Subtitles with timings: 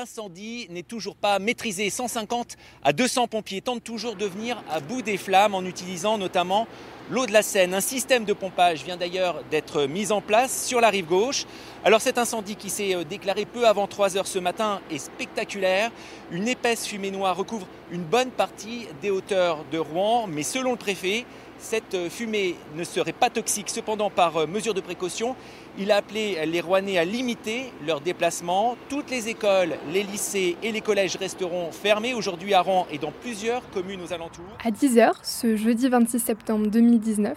[0.00, 1.90] L'incendie n'est toujours pas maîtrisé.
[1.90, 6.66] 150 à 200 pompiers tentent toujours de venir à bout des flammes en utilisant notamment
[7.10, 7.74] l'eau de la Seine.
[7.74, 11.44] Un système de pompage vient d'ailleurs d'être mis en place sur la rive gauche.
[11.84, 15.90] Alors cet incendie qui s'est euh, déclaré peu avant 3 heures ce matin est spectaculaire.
[16.30, 20.78] Une épaisse fumée noire recouvre une bonne partie des hauteurs de Rouen, mais selon le
[20.78, 21.26] préfet,
[21.60, 23.70] cette euh, fumée ne serait pas toxique.
[23.70, 25.36] Cependant, par euh, mesure de précaution,
[25.78, 28.76] il a appelé les Rouennais à limiter leurs déplacements.
[28.88, 33.12] Toutes les écoles, les lycées et les collèges resteront fermés aujourd'hui à Rouen et dans
[33.12, 34.44] plusieurs communes aux alentours.
[34.64, 37.36] À 10h, ce jeudi 26 septembre 2019,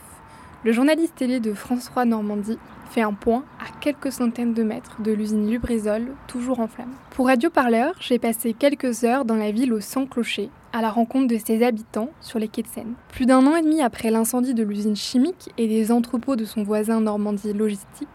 [0.64, 2.58] le journaliste télé de France 3 Normandie
[2.90, 6.94] fait un point à quelques centaines de mètres de l'usine Lubrizol, toujours en flammes.
[7.12, 10.90] Pour Radio Parleur, j'ai passé quelques heures dans la ville au sans clocher, à la
[10.90, 12.94] rencontre de ses habitants sur les quais de Seine.
[13.10, 16.64] Plus d'un an et demi après l'incendie de l'usine chimique et des entrepôts de son
[16.64, 18.08] voisin Normandie Logistique,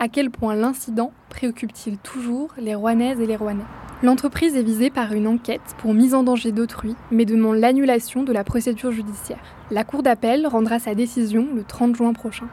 [0.00, 3.64] à quel point l'incident préoccupe-t-il toujours les Rouennaises et les Rouennais?
[4.02, 8.32] L'entreprise est visée par une enquête pour mise en danger d'autrui, mais demande l'annulation de
[8.32, 9.42] la procédure judiciaire.
[9.70, 12.48] La Cour d'appel rendra sa décision le 30 juin prochain.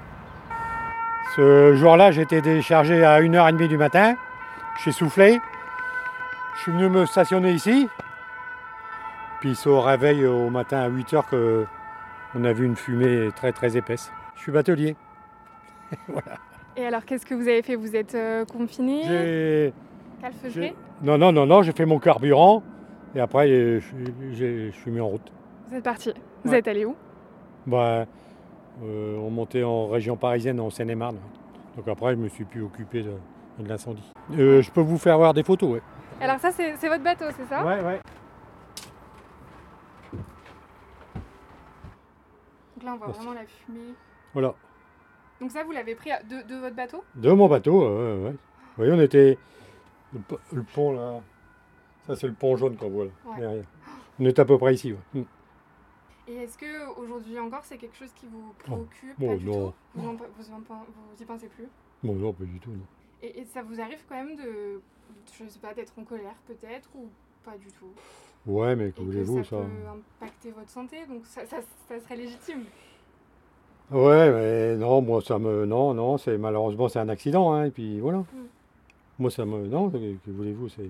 [1.36, 4.16] Ce jour-là, j'étais déchargé à 1h30 du matin.
[4.84, 5.40] J'ai soufflé.
[6.56, 7.88] Je suis venu me stationner ici.
[9.40, 11.23] Puis c'est au réveil au matin à 8h
[12.34, 14.12] qu'on a vu une fumée très très épaisse.
[14.36, 14.96] Je suis batelier.
[16.08, 16.38] voilà.
[16.78, 17.76] Et alors, qu'est-ce que vous avez fait?
[17.76, 19.04] Vous êtes euh, confiné?
[19.08, 19.73] J'ai-
[20.22, 22.62] Calfeutré Non, non, non, non, j'ai fait mon carburant.
[23.16, 25.32] Et après, euh, je suis- j'ai- je suis mis en route.
[25.70, 26.14] Vous êtes parti.
[26.44, 26.60] Vous Ouais.
[26.60, 26.95] êtes allé où?
[27.68, 28.06] Bah,
[28.83, 31.17] euh, on montait en région parisienne, en Seine-et-Marne.
[31.77, 33.14] Donc après, je me suis plus occupé de,
[33.59, 34.03] de l'incendie.
[34.38, 35.81] Euh, je peux vous faire voir des photos, ouais.
[36.19, 37.66] Alors ça, c'est votre bateau, c'est ça?
[37.66, 37.99] Ouais, ouais.
[42.75, 43.20] Donc là, on voit Merci.
[43.21, 43.93] vraiment la fumée.
[44.33, 44.54] Voilà.
[45.39, 47.04] Donc ça, vous l'avez pris de, de votre bateau?
[47.15, 48.31] De mon bateau, ouais, ouais.
[48.31, 48.37] Vous
[48.77, 49.37] voyez, on était.
[50.14, 51.21] Le, po- le pont là.
[52.05, 53.11] Ça, c'est le pont jaune qu'on voit là.
[53.26, 53.39] Ouais.
[53.39, 53.64] derrière.
[54.20, 55.23] On est à peu près ici, ouais.
[56.31, 56.37] Mm.
[56.37, 59.69] Et est-ce que aujourd'hui encore, c'est quelque chose qui vous préoccupe bon, Pas du non.
[59.69, 61.67] tout vous, en- vous, en- vous y pensez plus
[62.03, 62.86] non, pas du tout, non.
[63.21, 64.81] et, et ça vous arrive quand même de,
[65.37, 67.08] je sais pas, d'être en colère peut-être ou
[67.45, 67.92] pas du tout
[68.47, 69.87] Ouais, mais que voulez-vous, ça, ça peut
[70.23, 72.63] impacter votre santé, donc ça, ça- ça serait légitime.
[73.92, 75.65] Ouais, mais non, moi, ça me.
[75.65, 78.23] Non, non, c'est malheureusement, c'est un accident, hein, et puis voilà.
[79.19, 79.67] Moi, ça me.
[79.67, 80.89] Non, que, que voulez-vous, c'est.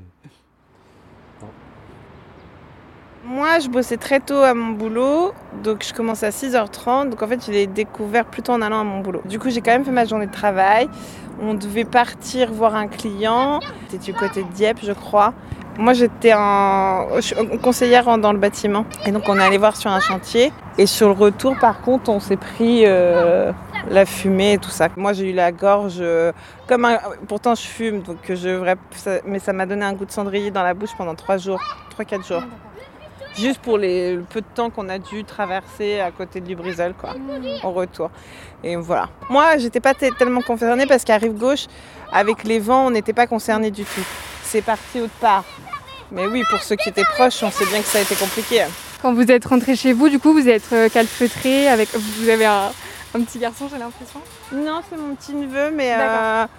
[3.24, 5.34] Moi, je bossais très tôt à mon boulot,
[5.64, 7.10] donc je commence à 6h30.
[7.10, 9.22] Donc en fait, je l'ai découvert plutôt en allant à mon boulot.
[9.26, 10.90] Du coup, j'ai quand même fait ma journée de travail.
[11.40, 13.60] On devait partir voir un client.
[13.90, 15.34] C'était du côté de Dieppe, je crois.
[15.78, 17.08] Moi, j'étais en...
[17.62, 18.86] conseillère dans le bâtiment.
[19.06, 20.52] Et donc, on est allé voir sur un chantier.
[20.80, 23.52] Et sur le retour, par contre, on s'est pris euh,
[23.90, 24.90] la fumée et tout ça.
[24.98, 26.32] Moi, j'ai eu la gorge euh,
[26.68, 26.98] comme un...
[27.28, 28.76] Pourtant, je fume, donc je
[29.26, 31.60] Mais ça m'a donné un goût de cendrier dans la bouche pendant 3 jours,
[31.98, 32.44] 3-4 jours.
[33.38, 36.94] Juste pour les, le peu de temps qu'on a dû traverser à côté de Lubrizol,
[36.94, 37.16] quoi,
[37.64, 38.12] au retour.
[38.64, 39.10] Et voilà.
[39.30, 41.68] Moi, j'étais pas tellement concernée parce qu'à rive gauche,
[42.12, 44.06] avec les vents, on n'était pas concernés du tout.
[44.44, 45.46] C'est parti autre part.
[46.12, 48.66] Mais oui, pour ceux qui étaient proches, on sait bien que ça a été compliqué.
[49.02, 52.46] Quand vous êtes rentré chez vous, du coup, vous êtes euh, calfeutré avec, vous avez
[52.46, 52.72] un,
[53.16, 54.20] un petit garçon, j'ai l'impression?
[54.52, 56.50] Non, c'est mon petit neveu, mais D'accord.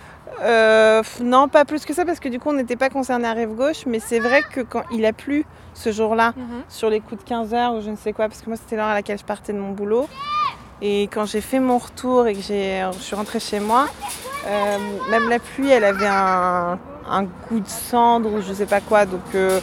[0.41, 3.33] Euh, non, pas plus que ça parce que du coup, on n'était pas concernés à
[3.33, 3.87] rive gauche.
[3.87, 5.45] Mais c'est vrai que quand il a plu
[5.75, 6.35] ce jour-là,
[6.69, 8.77] sur les coups de 15 heures ou je ne sais quoi, parce que moi c'était
[8.77, 10.09] l'heure à laquelle je partais de mon boulot.
[10.81, 13.87] Et quand j'ai fait mon retour et que je suis rentrée chez moi,
[14.47, 14.79] euh,
[15.11, 16.79] même la pluie, elle avait un,
[17.09, 19.07] un goût de cendre ou je sais pas quoi.
[19.07, 19.61] Donc euh,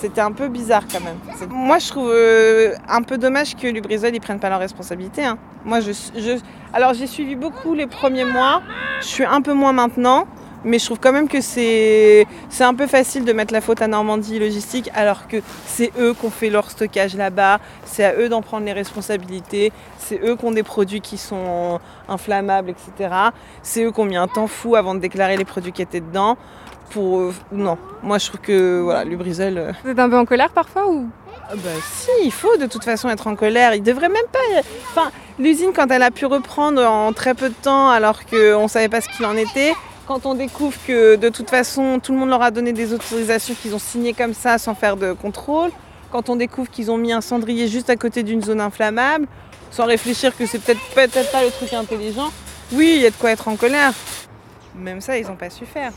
[0.00, 1.18] c'était un peu bizarre quand même.
[1.50, 5.24] Moi je trouve euh, un peu dommage que Lubrizol ils prennent pas leurs responsabilités.
[5.24, 5.38] hein.
[5.64, 6.38] Moi je, je-
[6.72, 8.62] alors j'ai suivi beaucoup les premiers mois,
[9.00, 10.26] je suis un peu moins maintenant.
[10.64, 12.26] Mais je trouve quand même que c'est
[12.58, 16.26] un peu facile de mettre la faute à Normandie Logistique alors que c'est eux qui
[16.26, 20.44] ont fait leur stockage là-bas, c'est à eux d'en prendre les responsabilités, c'est eux qui
[20.44, 21.78] ont des produits qui sont
[22.08, 23.14] inflammables, etc.
[23.62, 26.00] C'est eux qui ont mis un temps fou avant de déclarer les produits qui étaient
[26.00, 26.36] dedans.
[26.90, 29.58] Pour euh, non, moi je trouve que voilà, Lubrizol.
[29.58, 31.08] euh, Vous êtes un peu en colère parfois ou?
[31.48, 33.74] Ah bah si, il faut de toute façon être en colère.
[33.74, 34.38] Il devrait même pas.
[34.90, 38.68] Enfin, l'usine quand elle a pu reprendre en très peu de temps, alors qu'on ne
[38.68, 39.72] savait pas ce qu'il en était.
[40.06, 43.54] Quand on découvre que de toute façon tout le monde leur a donné des autorisations
[43.60, 45.70] qu'ils ont signées comme ça sans faire de contrôle.
[46.12, 49.26] Quand on découvre qu'ils ont mis un cendrier juste à côté d'une zone inflammable,
[49.72, 52.30] sans réfléchir que c'est peut-être peut-être pas le truc intelligent.
[52.72, 53.92] Oui, il y a de quoi être en colère.
[54.76, 55.92] Même ça, ils n'ont pas su faire.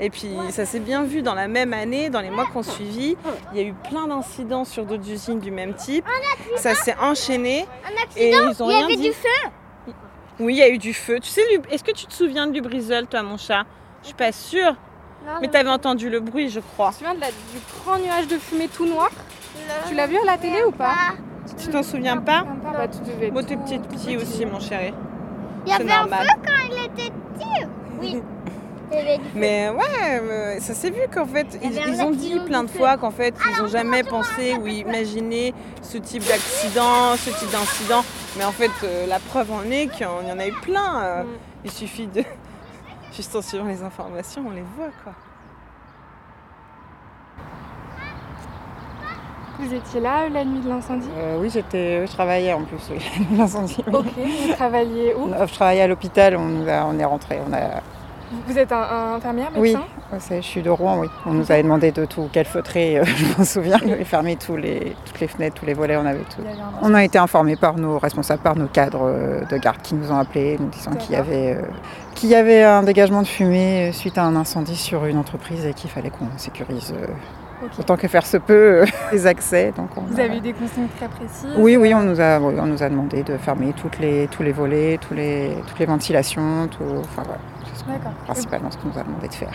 [0.00, 3.16] Et puis ça s'est bien vu dans la même année, dans les mois qu'on suivi.
[3.52, 6.04] Il y a eu plein d'incidents sur d'autres usines du même type.
[6.56, 7.66] Ça s'est enchaîné.
[8.16, 9.02] Et ils ont Il y rien avait dit.
[9.08, 9.92] du feu.
[10.40, 11.18] Oui, il y a eu du feu.
[11.20, 13.64] Tu sais, est-ce que tu te souviens de Lubrizol, toi, mon chat?
[14.02, 14.74] Je suis pas sûre.
[15.40, 16.88] Mais t'avais entendu le bruit, je crois.
[16.90, 19.10] Tu te souviens de la- du grand nuage de fumée tout noir?
[19.88, 20.94] Tu l'as vu à la télé ou pas?
[21.58, 22.44] Tu t'en souviens pas?
[22.62, 24.94] Bah, tu devais t'es petit, petit aussi, mon chéri.
[25.66, 27.66] Il y avait un feu quand il était petit.
[28.00, 28.22] Oui.
[29.34, 32.96] Mais ouais, euh, ça s'est vu qu'en fait, ils, ont dit de plein de fois
[32.96, 38.04] qu'en fait, ils n'ont jamais pensé ou imaginé ce type d'accident, ce type d'incident.
[38.36, 41.02] Mais en fait, euh, la preuve en est qu'il y en a eu plein.
[41.02, 41.26] euh, Mm.
[41.64, 42.22] Il suffit de.
[43.16, 45.12] Juste en suivant les informations, on les voit quoi.
[49.58, 51.08] Vous étiez là la nuit de l'incendie?
[51.16, 53.00] Euh, oui, j'étais, je travaillais en plus, oui,
[53.36, 53.76] l'incendie.
[53.88, 53.92] oui.
[53.92, 55.30] Ok, vous travailliez où?
[55.46, 57.40] Je travaillais à l'hôpital, on, on est rentré.
[57.44, 57.82] On a,
[58.46, 59.72] Vous êtes un, un infirmière, Oui.
[59.72, 59.84] médecin?
[60.18, 61.08] C'est- je suis de Rouen, oui.
[61.26, 64.96] On nous avait demandé de tout calfeutrer, euh, je m'en souviens, et fermer tous les,
[65.04, 66.40] toutes les fenêtres, tous les volets, on avait tout.
[66.40, 69.94] Avait On a été informés par nos responsables, par nos cadres euh, de garde qui
[69.94, 71.62] nous ont appelés, nous disant qu'il y avait, euh,
[72.14, 75.72] qu'il y avait un dégagement de fumée suite à un incendie sur une entreprise et
[75.74, 77.06] qu'il fallait qu'on sécurise euh,
[77.62, 77.70] Ok.
[77.80, 79.72] autant que faire se peut euh, les accès.
[79.76, 82.38] Donc on Vous a- avez eu des consignes très précises Oui, oui, on nous a,
[82.38, 85.78] oui, on nous a demandé de fermer toutes les, tous les volets, tous les, toutes
[85.78, 87.38] les ventilations, tout, enfin voilà,
[87.88, 88.12] D'accord.
[88.26, 89.50] principalement ce qu'on nous a demandé de faire.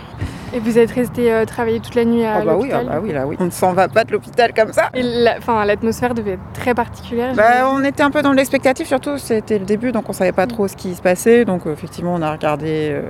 [0.55, 2.85] Et vous êtes resté euh, travailler toute la nuit à Ah bah oui, ah l'hôpital
[2.87, 3.35] bah oui, là oui.
[3.39, 4.89] On ne s'en va pas de l'hôpital comme ça.
[4.95, 7.33] Et la- l'atmosphère devait être très particulière.
[7.35, 10.47] Bah, on était un peu dans l'expectative, surtout c'était le début, donc on savait pas
[10.47, 11.45] trop ce qui se passait.
[11.45, 13.03] Donc euh, effectivement, on a regardé euh,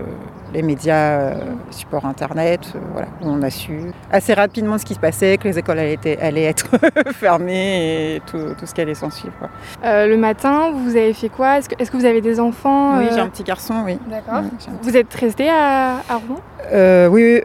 [0.54, 1.34] les médias, euh,
[1.72, 3.80] supports internet, euh, voilà, on a su
[4.12, 6.68] assez rapidement ce qui se passait, que les écoles allaient, être- allaient être
[7.14, 9.34] fermées et tout, tout ce qui allait s'en suivre.
[9.40, 9.50] quoi.
[9.84, 11.58] Euh, le matin, vous avez fait quoi?
[11.58, 13.98] Est-ce que, vous avez des enfants Oui, euh, j'ai un petit garçon, oui.
[14.10, 14.42] D'accord.
[14.44, 16.40] Oui, Vous êtes resté à, à Rouen?
[16.72, 17.42] Euh, oui,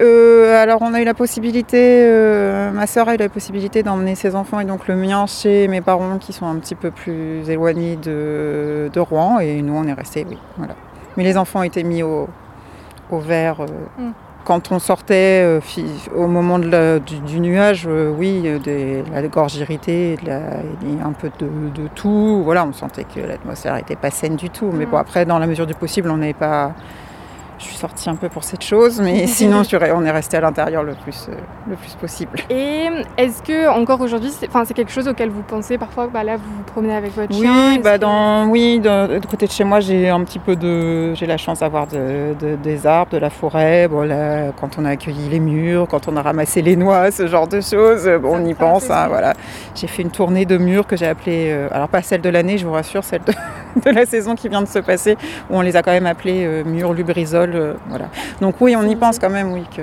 [0.55, 2.08] alors on a eu la possibilité,
[2.72, 5.81] ma sœur a eu la possibilité d'emmener ses enfants et donc le mien chez mes
[5.81, 9.93] parents qui sont un petit peu plus éloignés de, de Rouen et nous on est
[9.93, 10.75] restés, oui, voilà.
[11.16, 12.28] Mais les enfants étaient mis au,
[13.10, 13.60] au vert.
[13.60, 13.66] euh,
[13.99, 14.12] Mm.
[14.44, 15.60] Quand on sortait euh,
[16.16, 20.60] au moment de la- du, du nuage, euh, oui, des, la gorge irritée, de la-
[20.60, 21.46] et un peu de,
[21.82, 22.40] de tout.
[22.44, 24.70] Voilà, on sentait que l'atmosphère n'était pas saine du tout.
[24.72, 24.90] Mais Mm.
[24.90, 26.72] bon, après, dans la mesure du possible, on n'avait pas.
[27.58, 29.62] Je suis sortie un peu par cette chose, mais sinon,
[29.94, 31.34] on est resté à l'intérieur le plus, euh,
[31.69, 32.38] le plus possible.
[32.50, 36.22] Et est-ce que encore aujourd'hui, c'est, enfin, c'est quelque chose auquel vous pensez parfois Bah
[36.22, 37.43] là, vous vous promenez avec votre chien.
[37.70, 40.38] Oui, est-ce bah que- dans, oui, de, de côté de chez moi, j'ai un petit
[40.38, 43.88] peu de, j'ai la chance d'avoir de, de- des arbres, de la forêt.
[43.88, 47.26] Bon là, quand on a accueilli les murs, quand on a ramassé les noix, ce
[47.26, 48.88] genre de choses, bon, Ça on y pense.
[48.88, 49.34] hein, voilà,
[49.75, 52.56] j'ai fait une tournée de murs que j'ai appelée, euh, alors pas celle de l'année,
[52.56, 53.32] je vous rassure, celle de,
[53.85, 55.17] de la saison qui vient de se passer,
[55.51, 58.07] où on les a quand même appelés euh, murs lubrizol, euh, voilà.
[58.41, 59.83] Donc oui, on y pense quand même, oui, que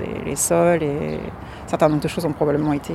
[0.00, 1.18] les, les sols et
[1.64, 2.94] un certain nombre de choses ont probablement été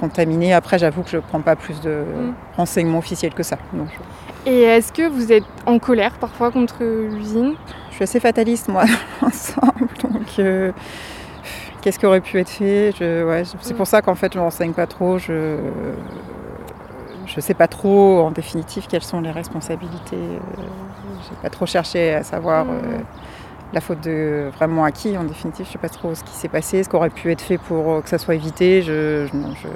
[0.00, 0.52] contaminées.
[0.54, 2.34] Après, j'avoue que je ne prends pas plus de Mm.
[2.56, 3.56] renseignements officiels que ça.
[3.72, 3.88] Donc,
[4.46, 7.54] je, Et est-ce que vous êtes en colère parfois contre l'usine?
[7.90, 8.84] Je suis assez fataliste, moi,
[9.20, 9.88] dans l'ensemble.
[10.02, 10.70] Donc, euh,
[11.82, 12.92] qu'est-ce qui aurait pu être fait?
[12.98, 13.76] Je- ouais, je- C'est Mm.
[13.76, 15.18] pour ça qu'en fait, je ne me renseigne pas trop.
[15.18, 15.56] Je
[17.38, 20.16] ne sais pas trop, en définitive, quelles sont les responsabilités.
[20.16, 22.98] Je n'ai pas trop cherché à savoir euh,
[23.72, 25.16] la faute de vraiment à qui.
[25.18, 27.30] En définitive, je ne sais pas trop ce qui s'est passé, ce qui aurait pu
[27.32, 28.82] être fait pour euh, que ça soit évité.
[28.82, 29.68] Je, je- non, je-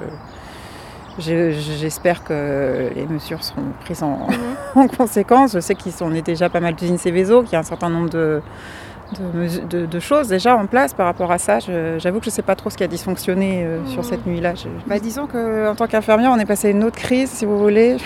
[1.19, 4.27] je- J'espère que les mesures seront prises en,
[4.75, 5.53] en conséquence.
[5.53, 8.09] Je sais qu'on est déjà pas mal d'usines Céveso, qu'il y a un certain nombre
[8.09, 8.41] de,
[9.13, 11.59] de, mesu- de- de choses déjà en place par rapport à ça.
[11.59, 14.53] J'avoue que je ne sais pas trop ce qui a dysfonctionné euh, sur cette nuit-là.
[14.55, 17.57] Je- Bah, disons qu'en tant qu'infirmière, on est passé à une autre crise, si vous
[17.57, 17.97] voulez.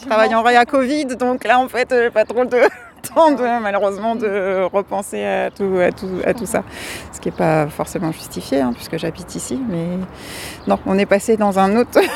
[0.00, 2.58] Je travaille en réa Covid, donc là, en fait, pas trop de
[3.14, 6.62] temps, de, malheureusement, de repenser à tout, à tout, à tout ça.
[7.12, 9.60] Ce qui n'est pas forcément justifié, hein, puisque j'habite ici.
[9.68, 9.86] Mais
[10.66, 11.98] non, on est passé dans un autre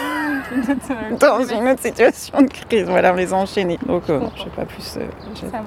[1.19, 2.85] dans une autre situation de crise.
[2.89, 3.81] Voilà, on les a enchaînés.
[3.85, 4.97] Donc, euh, non, pas plus.
[4.97, 5.01] euh.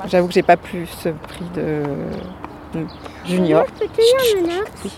[0.08, 0.88] J'avoue que j'ai pas plus
[1.28, 1.82] pris de
[3.26, 3.66] junior.
[3.80, 3.92] Je peux
[4.84, 4.92] Oui.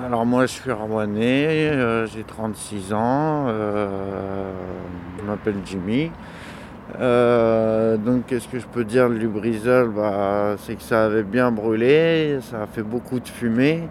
[0.00, 4.52] Alors moi je suis Arwanais, euh, j'ai 36 ans, euh,
[5.18, 6.12] je m'appelle Jimmy.
[7.00, 11.50] Euh, donc qu'est-ce que je peux dire de Lubrizol bah, C'est que ça avait bien
[11.50, 13.88] brûlé, ça a fait beaucoup de fumée.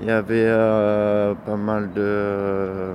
[0.00, 2.94] Il y avait euh, pas mal de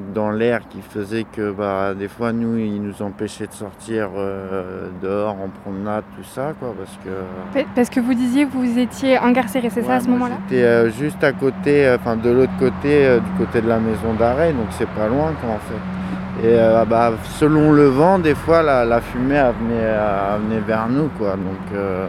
[0.00, 4.88] dans l'air qui faisaient que bah, des fois nous ils nous empêchaient de sortir euh,
[5.02, 7.10] dehors en promenade, tout ça quoi, parce que
[7.52, 10.36] Pa- Parce que vous disiez que vous étiez incarcéré, c'est ça à ce moment-là?
[10.48, 13.78] J'étais euh, juste à côté, euh, enfin de l'autre côté, euh, du côté de la
[13.78, 16.46] maison d'arrêt, donc c'est pas loin quoi en fait.
[16.48, 20.60] Et euh, bah, selon le vent, des fois la, la fumée elle venait, elle venait
[20.60, 21.32] vers nous quoi.
[21.32, 22.06] Donc euh,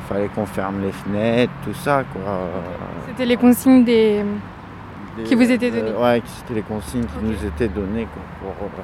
[0.00, 2.22] Il fallait qu'on ferme les fenêtres, tout ça quoi.
[3.08, 4.24] C'était les consignes des...
[5.24, 8.06] Qui vous étaient données euh, Ouais, c'était les consignes qui nous étaient données.
[8.12, 8.22] Quoi,
[8.58, 8.82] pour, euh,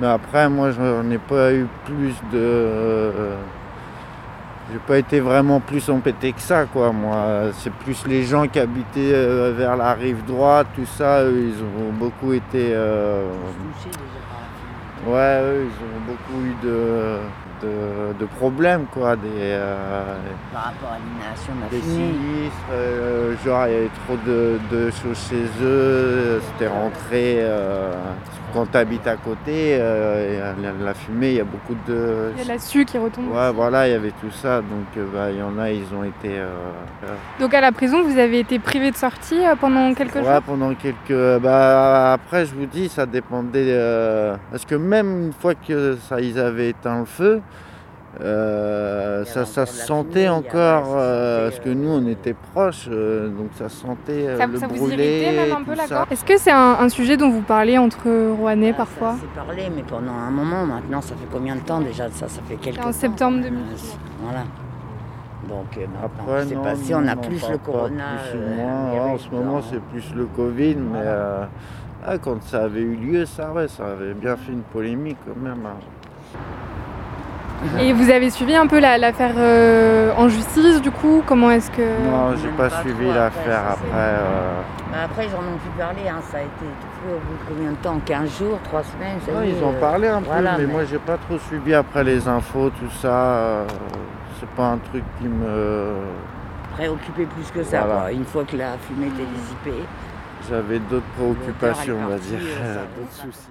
[0.00, 3.10] Mais après, moi, je n'ai pas eu plus de.
[4.72, 6.92] J'ai pas été vraiment plus embêté que ça, quoi.
[6.92, 11.24] Moi, c'est plus les gens qui habitaient euh, vers la rive droite, tout ça.
[11.24, 12.74] Eux, ils ont beaucoup été.
[15.06, 17.18] Ouais, eux, ils ont beaucoup eu de
[17.62, 19.16] de, problèmes, quoi.
[19.16, 20.16] Des, euh,
[20.52, 24.90] Par rapport à l'inhalation de la Des sinistres, euh, genre il y avait trop de,
[24.90, 27.36] choses chez eux, c'était rentré.
[27.38, 27.92] Euh,
[28.52, 32.32] quand tu habites à côté, la, fumée, il y a beaucoup de.
[32.36, 33.32] Il y a la su qui retombe.
[33.32, 34.60] Ouais, voilà, il y avait tout ça.
[34.60, 36.40] Donc bah, il y en a, ils ont été.
[37.40, 40.74] donc à la prison, vous avez été privé de sortie pendant quelques jours Ouais, pendant
[40.74, 41.40] quelques.
[41.42, 43.76] Bah, après, je vous dis, ça dépendait.
[44.50, 47.42] Parce que même une fois que ça, ils avaient éteint le feu,
[48.20, 53.48] euh, ça, ça se sentait encore, euh, parce que nous on était proches, euh, donc
[53.56, 54.80] ça sentait ça, le ça brûler.
[54.80, 58.30] Vous irritait même un peu la Est-ce que c'est un, sujet dont vous parlez entre
[58.36, 59.12] Rouennais ah, parfois?
[59.12, 62.10] Ça s'est parlé, mais pendant un moment maintenant, ça fait combien de temps déjà?
[62.10, 63.96] Ça Ça fait quelques En septembre 2010.
[64.20, 64.44] voilà.
[65.48, 68.04] Donc Après, c'est passé, on a plus le corona.
[69.00, 71.00] en ce moment c'est plus le Covid, mais
[72.04, 75.64] ah, quand ça avait eu lieu, ça, ça avait bien fait une polémique quand même.
[75.64, 76.38] Hein.
[77.80, 81.82] Et vous avez suivi un peu l'affaire euh, en justice du coup Comment est-ce que...
[81.82, 83.86] Non, j'ai pas, pas, suivi l'affaire après.
[83.94, 84.60] Euh...
[84.90, 86.20] Bah après, j'en ai plus parlé, hein.
[86.30, 88.00] ça a été tout au bout de combien de temps?
[88.04, 90.98] 15 jours, 3 semaines ça non, Ils ont parlé un peu, mais, mais, moi j'ai
[90.98, 93.08] pas trop suivi après les infos, tout ça.
[93.08, 93.64] Euh,
[94.38, 95.94] c'est pas un truc qui me.
[96.74, 98.12] Préoccupé plus que ça, voilà.
[98.12, 99.84] une fois que la fumée était dissipée.
[100.50, 103.48] J'avais d'autres préoccupations, on va dire, euh, d'autres soucis.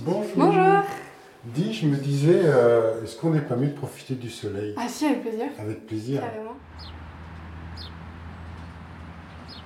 [0.00, 0.82] Bonjour.
[1.44, 3.74] Dis, je me disais, euh, est-ce qu'on n'est pas mieux de
[4.08, 5.46] profiter du soleil Ah si, avec plaisir.
[5.58, 6.22] Avec plaisir.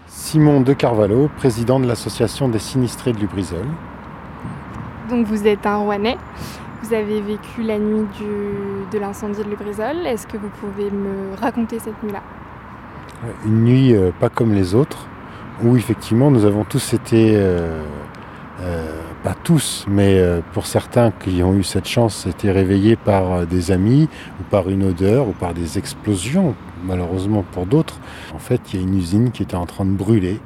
[0.06, 3.66] Simon De Carvalho, président de l'association des sinistrés de Lubrizol.
[5.08, 6.16] Donc vous êtes un Rouennais.
[6.82, 8.06] Vous avez vécu la nuit
[8.92, 10.06] de l'incendie de Lubrizol.
[10.06, 12.22] Est-ce que vous pouvez me raconter cette nuit-là?
[13.44, 15.06] Une nuit euh, pas comme les autres,
[15.62, 17.84] où effectivement nous avons tous été euh,
[19.22, 23.44] pas tous, mais euh, pour certains qui ont eu cette chance, été réveillés par euh,
[23.44, 24.08] des amis
[24.40, 28.00] ou par une odeur ou par des explosions, malheureusement pour d'autres.
[28.34, 30.40] En fait, il y a une usine qui était en train de brûler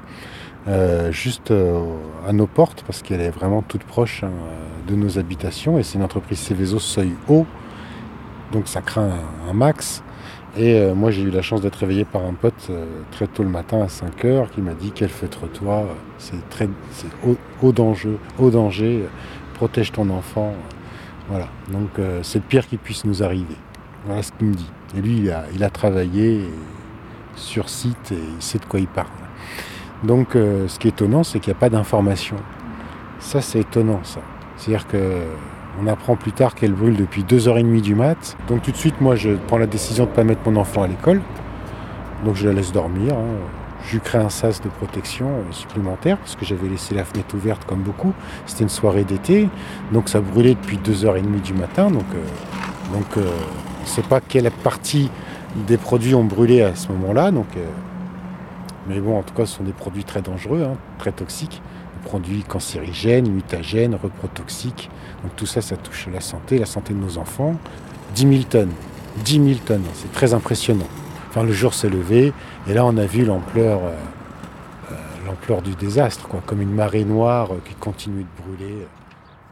[0.68, 1.52] euh, juste
[2.26, 4.30] à nos portes parce qu'elle est vraiment toute proche hein,
[4.88, 7.46] de nos habitations et c'est une entreprise Céveso seuil haut,
[8.52, 9.10] donc ça craint
[9.48, 10.02] un max.
[10.58, 13.42] Et euh, moi, j'ai eu la chance d'être réveillé par un pote euh, très tôt
[13.42, 15.86] le matin à 5 h qui m'a dit quel feutre-toi,
[16.16, 17.08] c'est très, c'est
[17.62, 19.04] haut, danger, haut danger,
[19.54, 20.54] protège ton enfant.
[21.28, 21.48] Voilà.
[21.70, 23.56] Donc, euh, c'est le pire qui puisse nous arriver.
[24.06, 24.70] Voilà ce qu'il me dit.
[24.96, 26.40] Et lui, il a, il a travaillé
[27.34, 29.08] sur site et il sait de quoi il parle.
[30.04, 32.36] Donc, ce qui est étonnant, c'est qu'il n'y a pas d'information.
[33.18, 34.20] Ça, c'est étonnant, ça.
[34.56, 35.22] C'est-à-dire que
[35.82, 38.36] on apprend plus tard qu'elle brûle depuis 2h30 du mat.
[38.48, 40.82] Donc tout de suite, moi, je prends la décision de ne pas mettre mon enfant
[40.82, 41.20] à l'école.
[42.24, 43.14] Donc je la laisse dormir.
[43.14, 43.36] Hein.
[43.84, 47.34] Je lui crée un sas de protection euh, supplémentaire parce que j'avais laissé la fenêtre
[47.34, 48.12] ouverte comme beaucoup.
[48.46, 49.48] C'était une soirée d'été,
[49.92, 51.90] donc ça brûlait depuis 2h30 du matin.
[51.90, 53.30] Donc, euh, donc euh,
[53.82, 55.10] ne sait pas quelle partie
[55.68, 57.30] des produits ont brûlé à ce moment-là.
[58.88, 61.62] Mais bon, en tout cas, ce sont des produits très dangereux, hein, très toxiques
[62.06, 64.88] produits cancérigènes, mutagènes, reprotoxiques.
[65.22, 67.56] Donc tout ça, ça touche la santé, la santé de nos enfants.
[68.14, 68.72] 10 000 tonnes.
[69.24, 70.86] 10 000 tonnes, c'est très impressionnant.
[71.28, 72.32] Enfin, le jour s'est levé
[72.68, 73.90] et là, on a vu l'ampleur, euh,
[74.92, 74.94] euh,
[75.26, 78.86] l'ampleur du désastre, quoi, comme une marée noire qui continue de brûler.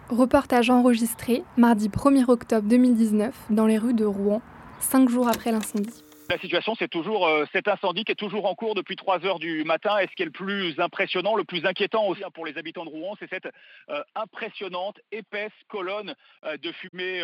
[0.08, 4.42] Reportage enregistré mardi 1er octobre 2019 dans les rues de Rouen,
[4.78, 6.03] cinq jours après l'incendie.
[6.30, 9.38] La situation, c'est toujours euh, cet incendie qui est toujours en cours depuis 3 heures
[9.38, 9.98] du matin.
[9.98, 12.90] Et ce qui est le plus impressionnant, le plus inquiétant aussi pour les habitants de
[12.90, 13.48] Rouen, c'est cette
[13.90, 16.14] euh, impressionnante, épaisse colonne
[16.44, 17.22] euh, de fumée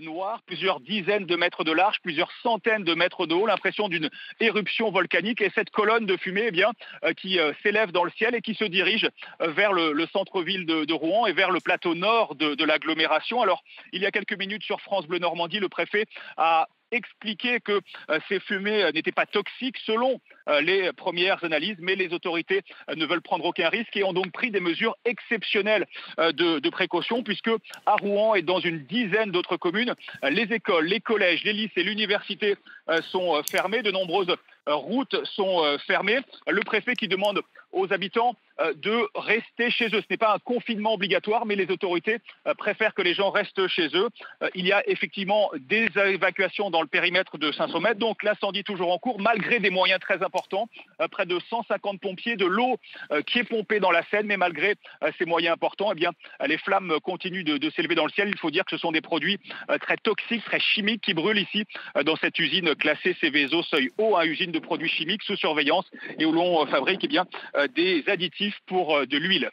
[0.00, 4.08] noire, plusieurs dizaines de mètres de large, plusieurs centaines de mètres de haut, l'impression d'une
[4.40, 5.42] éruption volcanique.
[5.42, 9.08] Et cette colonne de fumée, eh qui s'élève dans le ciel et qui se dirige
[9.40, 13.42] vers le, centre-ville de, Rouen et vers le plateau nord de, de l'agglomération.
[13.42, 16.06] Alors, il y a quelques minutes sur France Bleu Normandie, le préfet
[16.38, 17.80] a expliqué que
[18.28, 20.20] ces fumées n'étaient pas toxiques selon
[20.60, 22.62] les premières analyses, mais les autorités
[22.94, 25.86] ne veulent prendre aucun risque et ont donc pris des mesures exceptionnelles
[26.18, 27.50] de, de précaution, puisque
[27.86, 32.56] à Rouen et dans une dizaine d'autres communes, les écoles, les collèges, les lycées, l'université
[33.02, 33.82] sont fermés.
[33.82, 34.34] De nombreuses
[34.66, 36.20] routes sont fermées.
[36.48, 40.00] Le préfet qui demande aux habitants euh, de rester chez eux.
[40.00, 43.66] Ce n'est pas un confinement obligatoire, mais les autorités euh, préfèrent que les gens restent
[43.68, 44.08] chez eux.
[44.42, 48.64] Euh, il y a effectivement des évacuations dans le périmètre de 500 mètres, donc l'incendie
[48.64, 50.68] toujours en cours, malgré des moyens très importants,
[51.10, 52.76] près de 150 pompiers, de l'eau
[53.26, 54.74] qui est pompée dans la Seine, mais malgré
[55.18, 56.10] ces moyens importants, eh bien,
[56.46, 58.28] les flammes continuent de, s'élever dans le ciel.
[58.28, 59.38] Il faut dire que ce sont des produits
[59.80, 61.64] très toxiques, très chimiques qui brûlent ici
[62.04, 66.24] dans cette usine classée Céveso seuil haut, une usine de produits chimiques sous surveillance et
[66.24, 67.26] où l'on fabrique eh bien,
[67.74, 69.50] des additifs pour euh, de l'huile.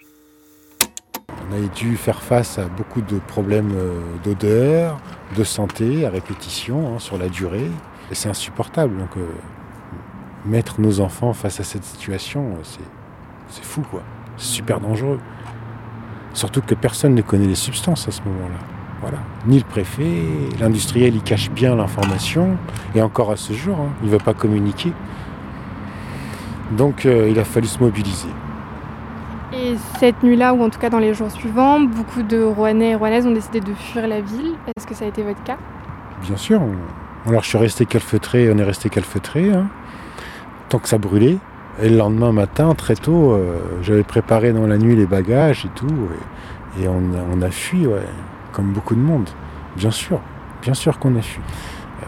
[1.29, 4.99] On a dû faire face à beaucoup de problèmes euh, d'odeur,
[5.35, 7.69] de santé à répétition hein, sur la durée.
[8.11, 8.97] Et c'est insupportable.
[8.97, 9.27] Donc euh,
[10.45, 12.57] mettre nos enfants face à cette situation,
[13.47, 14.03] c'est fou quoi.
[14.37, 15.19] C'est super dangereux.
[16.33, 18.59] Surtout que personne ne connaît les substances à ce moment-là.
[19.01, 19.17] Voilà.
[19.47, 20.23] Ni le préfet,
[20.59, 22.57] l'industriel il cache bien l'information,
[22.95, 24.91] et encore à ce jour, hein, il ne veut pas communiquer.
[26.71, 28.29] Donc il a fallu se mobiliser.
[29.69, 32.95] Et cette nuit-là, ou en tout cas dans les jours suivants, beaucoup de Rouennais et
[32.95, 34.55] Rouennaises ont décidé de fuir la ville.
[34.75, 35.57] Est-ce que ça a été votre cas?
[36.23, 36.59] Bien sûr.
[37.27, 39.67] Alors je suis resté calfeutré, on est resté calfeutré, hein,
[40.69, 41.37] tant que ça brûlait.
[41.83, 45.69] Et le lendemain matin, très tôt, euh, j'avais préparé dans la nuit les bagages et
[45.75, 45.87] tout.
[46.81, 47.85] Et, on, a fui,
[48.53, 49.29] comme beaucoup de monde.
[49.75, 50.19] Bien sûr,
[50.63, 51.41] bien sûr qu'on a fui.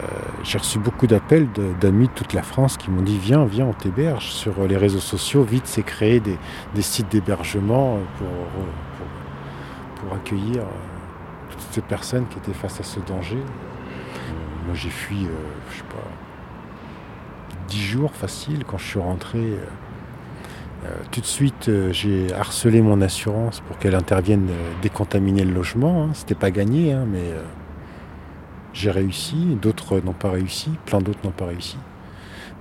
[0.02, 0.06] Euh,
[0.42, 1.48] j'ai reçu beaucoup d'appels
[1.80, 4.32] d'amis de toute la France qui m'ont dit viens, viens, on t'héberge.
[4.32, 6.38] Sur les réseaux sociaux, vite s'est créé des,
[6.82, 8.28] sites d'hébergement pour,
[9.96, 13.36] pour, accueillir euh, toutes ces personnes qui étaient face à ce danger.
[13.36, 15.26] Euh, moi j'ai fui,
[15.70, 16.08] je sais pas,
[17.68, 19.56] dix jours facile quand je suis rentré.
[21.12, 24.48] tout de suite, j'ai harcelé mon assurance pour qu'elle intervienne
[24.82, 26.04] décontaminer le logement.
[26.04, 26.10] Hein.
[26.14, 27.32] C'était pas gagné, hein, mais
[28.72, 31.76] j'ai réussi, d'autres n'ont pas réussi, plein d'autres n'ont pas réussi.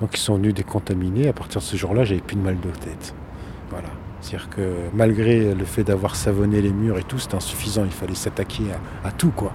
[0.02, 1.30] Donc ils sont venus décontaminer.
[1.30, 3.14] À partir de ce jour-là, j'avais plus de mal de tête.
[3.70, 3.90] Voilà.
[4.20, 7.84] C'est-à-dire que malgré le fait d'avoir savonné les murs et tout, c'était insuffisant.
[7.86, 8.66] Il fallait s'attaquer
[9.04, 9.54] à, tout, quoi.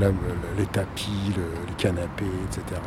[0.00, 2.80] les tapis, les canapés, etc.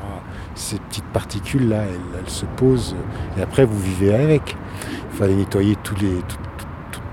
[0.56, 2.96] Ces petites particules-là, elles, se posent
[3.38, 4.56] et après vous vivez avec.
[5.12, 6.22] Il fallait nettoyer tous les,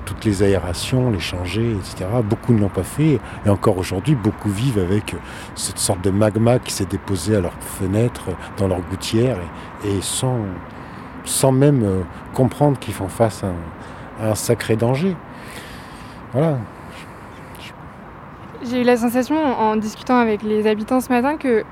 [0.07, 2.07] toutes les aérations, les changer, etc.
[2.25, 3.21] Beaucoup ne l'ont pas fait.
[3.45, 5.15] Et encore aujourd'hui, beaucoup vivent avec
[5.55, 9.39] cette sorte de magma qui s'est déposé à leurs fenêtres, dans leurs gouttières,
[9.85, 10.39] et, sans,
[11.25, 13.49] sans même euh, comprendre qu'ils font face à
[14.25, 15.15] un, sacré danger.
[16.33, 16.57] Voilà.
[18.63, 21.65] J'ai eu la sensation, en discutant avec les habitants ce matin, que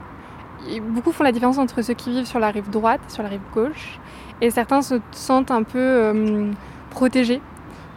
[0.90, 3.40] beaucoup font la différence entre ceux qui vivent sur la rive droite, sur la rive
[3.54, 3.98] gauche,
[4.40, 6.50] et certains se sentent un peu euh,
[6.90, 7.40] protégés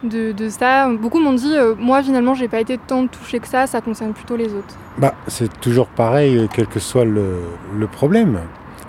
[0.02, 0.88] de, ça.
[0.88, 4.12] Beaucoup m'ont dit, euh, moi finalement, j'ai pas été tant touché que ça, ça concerne
[4.12, 4.74] plutôt les autres.
[4.98, 7.40] Bah, c'est toujours pareil, euh, quel que soit le,
[7.90, 8.40] problème.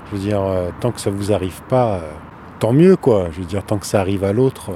[0.07, 2.01] Je veux dire, euh, tant que ça vous arrive pas,
[2.59, 3.27] tant mieux, quoi.
[3.31, 4.71] Je veux dire, tant que ça arrive à l'autre.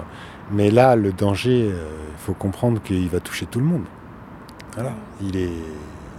[0.52, 3.86] Mais là, le danger, il faut comprendre qu'il va toucher tout le monde.
[4.76, 4.92] Voilà.
[5.22, 5.52] Il est.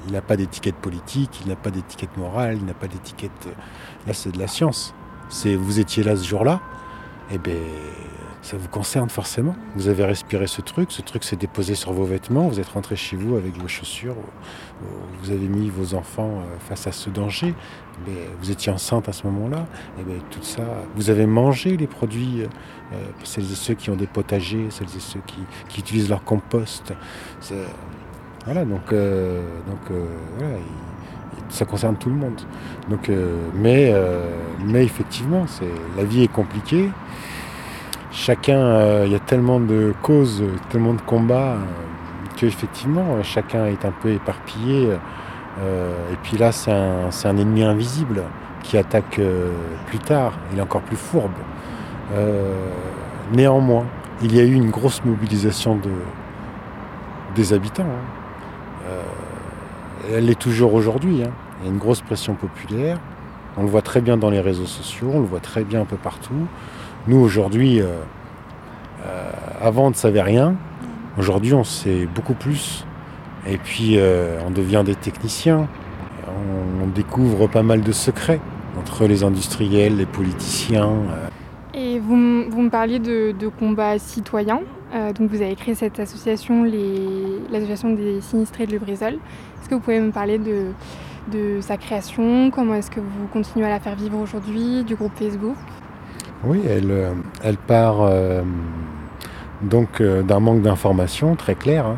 [0.06, 3.48] Il n'a pas d'étiquette politique, il n'a pas d'étiquette morale, il n'a pas d'étiquette.
[4.06, 4.94] Là, c'est de la science.
[5.46, 6.60] Vous étiez là ce jour-là,
[7.30, 7.56] et eh ben
[8.44, 9.56] ça vous concerne forcément.
[9.74, 12.94] Vous avez respiré ce truc, ce truc s'est déposé sur vos vêtements, vous êtes rentré
[12.94, 14.14] chez vous avec vos chaussures,
[15.22, 17.54] vous avez mis vos enfants euh, face à ce danger,
[18.42, 19.66] vous étiez enceinte à ce moment-là,
[19.98, 20.62] et bien tout ça,
[20.94, 22.46] vous avez mangé les produits, euh,
[22.92, 26.92] euh, celles et ceux qui ont des potagers, celles et ceux qui, utilisent leur compost.
[28.44, 29.98] Voilà, donc, donc
[30.36, 30.56] voilà,
[31.48, 32.42] ça concerne tout le monde.
[32.90, 33.10] Donc,
[33.54, 33.92] mais,
[34.62, 35.46] mais effectivement,
[35.96, 36.90] la vie est compliquée
[38.14, 41.58] chacun, euh, il y a tellement de causes, tellement de combats, euh,
[42.36, 44.88] qu'effectivement, chacun est un peu éparpillé.
[45.60, 48.22] Euh, et puis là, c'est un, ennemi invisible
[48.62, 49.20] qui attaque
[49.86, 50.32] plus tard.
[50.52, 51.32] Il est encore plus fourbe.
[53.32, 53.84] néanmoins,
[54.22, 55.90] il y a eu une grosse mobilisation de,
[57.34, 57.82] des habitants.
[57.84, 58.90] Hein.
[60.12, 61.22] elle l'est toujours aujourd'hui.
[61.22, 61.30] Hein.
[61.60, 62.98] Il y a une grosse pression populaire.
[63.56, 65.84] On le voit très bien dans les réseaux sociaux, on le voit très bien un
[65.84, 66.48] peu partout.
[67.06, 67.98] Nous, aujourd'hui, euh,
[69.04, 70.54] euh, avant, on ne savait rien.
[71.18, 72.86] Aujourd'hui, on sait beaucoup plus.
[73.46, 75.68] Et puis, euh, on devient des techniciens.
[76.26, 78.38] On, découvre pas mal de secrets
[78.78, 80.92] entre les industriels, les politiciens.
[81.72, 84.60] Et vous, me parliez de, combats citoyens.
[85.18, 86.62] donc, vous avez créé cette association,
[87.50, 89.14] l'association des sinistrés de Lubrizol.
[89.14, 90.66] Est-ce que vous pouvez me parler de,
[91.32, 92.52] de sa création?
[92.52, 94.84] Comment est-ce que vous continuez à la faire vivre aujourd'hui?
[94.84, 95.56] Du groupe Facebook
[96.46, 98.42] Oui, elle, euh, part euh,
[99.62, 101.96] donc euh, d'un manque d'informations très clair, hein,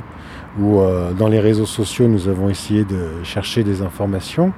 [0.60, 0.80] où
[1.18, 4.52] dans les réseaux sociaux nous avons essayé de chercher des informations.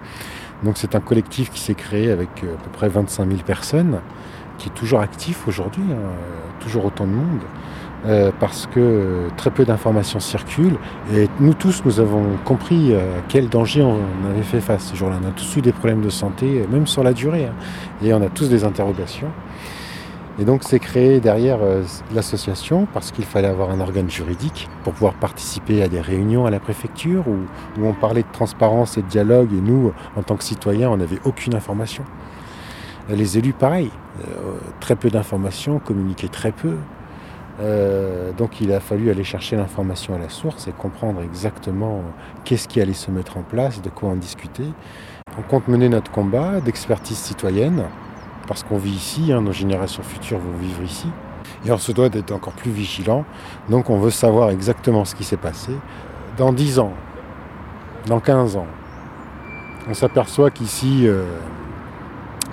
[0.63, 3.99] Donc c'est un collectif qui s'est créé avec à peu près 25 000 personnes,
[4.59, 6.13] qui est toujours actif aujourd'hui, hein,
[6.61, 8.33] toujours autant de monde.
[8.39, 10.79] parce que très peu d'informations circulent
[11.13, 15.17] et nous tous nous avons compris euh, quel danger on avait fait face ce jour-là.
[15.21, 17.55] On a tous eu des problèmes de santé, même sur la durée, hein,
[18.03, 19.33] et on a tous des interrogations.
[20.41, 21.83] Et donc c'est créé derrière euh,
[22.15, 26.51] l'association parce qu'il fallait avoir un organe juridique pour pouvoir participer à des réunions à
[26.51, 27.39] la préfecture où,
[27.83, 31.19] on parlait de transparence et de dialogue et nous, en tant que citoyens, on n'avait
[31.25, 32.05] aucune information.
[33.09, 36.77] Les élus, pareil, euh, très peu d'informations, communiquaient très peu.
[37.61, 42.03] Euh, donc il a fallu aller chercher l'information à la source et comprendre exactement
[42.45, 44.65] qu'est-ce qui allait se mettre en place, de quoi en discuter.
[45.37, 47.83] On compte mener notre combat d'expertise citoyenne
[48.49, 51.07] parce qu'on vit ici, hein, nos générations futures vont vivre ici.
[51.67, 53.25] Et on se doit d'être encore plus vigilant.
[53.69, 55.73] Donc on veut savoir exactement ce qui s'est passé.
[56.39, 56.93] Dans 10 ans,
[58.07, 58.67] dans 15 ans,
[59.89, 61.25] on s'aperçoit qu'ici, euh,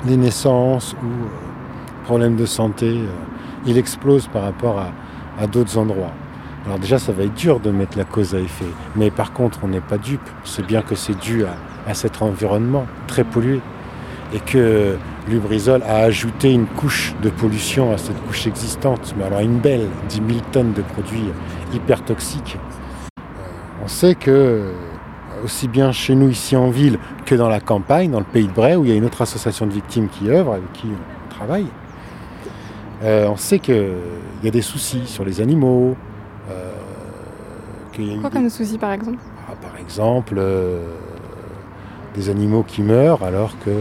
[0.06, 3.08] les naissances ou euh, problèmes de santé, euh,
[3.66, 6.14] il explose par rapport à, d'autres endroits.
[6.66, 8.66] Alors déjà, ça va être dur de mettre la cause à effet.
[8.96, 10.28] Mais par contre, on n'est pas dupe.
[10.44, 11.44] C'est bien que c'est dû
[11.86, 13.60] à cet environnement très pollué.
[14.36, 14.98] Et que
[15.30, 19.16] Lubrizol a ajouté une couche de pollution à cette couche existante.
[19.18, 21.30] Mais alors une belle, 10 000 tonnes de produits
[21.74, 22.58] hyper toxiques.
[23.10, 23.42] Euh,
[23.84, 24.72] on sait que, euh,
[25.46, 28.52] aussi bien chez nous ici en ville que dans la campagne, dans le pays de
[28.52, 31.34] Bray, où il y a une autre association de victimes qui œuvre, avec qui on
[31.34, 31.68] travaille,
[33.04, 33.88] euh, on sait qu'il
[34.44, 35.96] y a des soucis sur les animaux.
[36.52, 36.72] euh,
[37.94, 39.18] qu'il y a Quoi des- comme souci par exemple?
[39.48, 40.80] Ah, par exemple, euh,
[42.16, 43.72] des animaux qui meurent alors que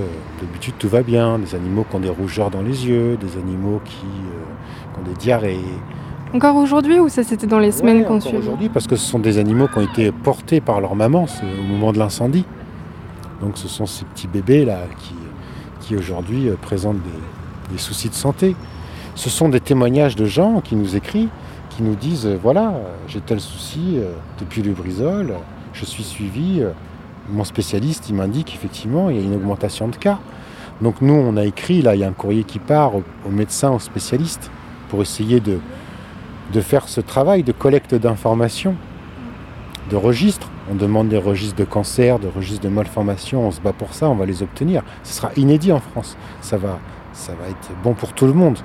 [0.40, 3.80] d'habitude tout va bien, des animaux qui ont des rougeurs dans les yeux, des animaux
[3.84, 5.60] qui, euh, qui ont des diarrhées.
[6.34, 9.06] Encore aujourd'hui ou ça c'était dans les semaines Ouais, qu'on suit aujourd'hui, parce que ce
[9.08, 12.44] sont des animaux qui ont été portés par leur maman au moment de l'incendie.
[13.40, 15.14] Donc ce sont ces petits bébés là qui,
[15.80, 18.56] qui aujourd'hui euh, présentent des, des soucis de santé.
[19.14, 21.28] Ce sont des témoignages de gens qui nous écrivent,
[21.70, 22.74] qui nous disent euh, voilà,
[23.06, 23.98] j'ai tel souci
[24.40, 25.34] depuis le brisol,
[25.72, 26.62] je suis suivi,
[27.30, 30.18] mon spécialiste il m'indique effectivement il y a une augmentation de cas.
[30.80, 33.70] Donc nous on a écrit, là il y a un courrier qui part aux, médecins,
[33.70, 34.50] aux spécialistes,
[34.88, 35.58] pour essayer de,
[36.52, 38.74] de faire ce travail de collecte d'informations,
[39.90, 40.50] de registres.
[40.70, 44.08] On demande des registres de cancer, de registres de malformations, on se bat pour ça,
[44.08, 44.82] on va les obtenir.
[45.02, 46.16] Ce sera inédit en France.
[46.40, 46.78] Ça va,
[47.12, 48.58] ça va être bon pour tout le monde.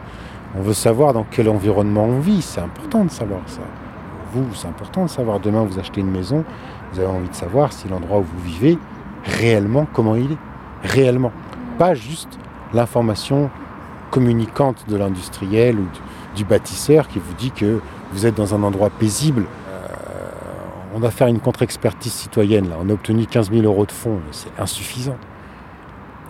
[0.57, 3.61] On veut savoir dans quel environnement on vit, c'est important de savoir ça.
[4.33, 5.39] Vous, c'est important de savoir.
[5.39, 6.43] Demain, vous achetez une maison,
[6.91, 8.77] vous avez envie de savoir si l'endroit où vous vivez,
[9.23, 10.37] réellement, comment il est.
[10.83, 11.31] Réellement.
[11.77, 12.39] Pas juste
[12.73, 13.49] l'information
[14.11, 15.87] communicante de l'industriel ou
[16.35, 19.43] du, bâtisseur qui vous dit que vous êtes dans un endroit paisible.
[19.67, 19.87] Euh,
[20.95, 22.69] on va faire une contre-expertise citoyenne.
[22.69, 22.77] Là.
[22.81, 24.19] On a obtenu 15 000 euros de fonds.
[24.31, 25.17] C'est insuffisant.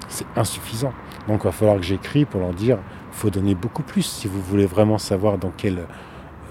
[0.07, 0.93] C'est insuffisant.
[1.27, 2.79] Donc il va falloir que j'écris pour leur dire
[3.11, 5.79] il faut donner beaucoup plus si vous voulez vraiment savoir dans quelle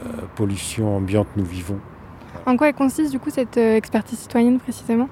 [0.07, 1.81] euh, pollution ambiante nous vivons.
[2.49, 5.11] En quoi elle consiste du coup cette euh, expertise citoyenne précisément?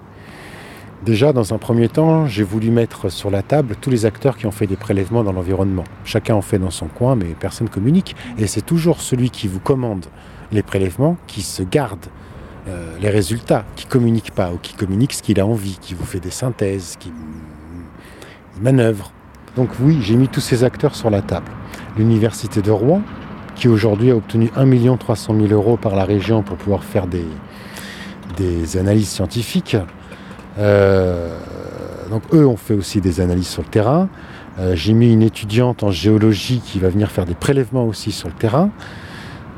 [1.05, 4.47] Déjà, dans un premier temps, j'ai voulu mettre sur la table tous les acteurs qui
[4.47, 5.85] ont fait des prélèvements dans l'environnement.
[6.07, 8.17] Chacun en fait dans son coin, mais personne communique.
[8.39, 10.07] Et c'est toujours celui qui vous commande
[10.51, 12.07] les prélèvements qui se garde
[12.69, 16.07] euh, les résultats, qui communique pas ou qui communique ce qu'il a envie, qui vous
[16.07, 17.13] fait des synthèses, qui
[18.63, 19.13] manœuvre.
[19.57, 21.53] Donc oui, j'ai mis tous ces acteurs sur la table.
[21.99, 23.03] L'université de Rouen,
[23.57, 27.25] qui aujourd'hui a obtenu 1 300 000 euros par la région pour pouvoir faire des,
[28.37, 29.77] des analyses scientifiques.
[30.59, 31.37] Euh,
[32.11, 34.09] donc eux ont fait aussi des analyses sur le terrain.
[34.59, 38.29] Euh, J'ai mis une étudiante en géologie qui va venir faire des prélèvements aussi sur
[38.29, 38.71] le terrain.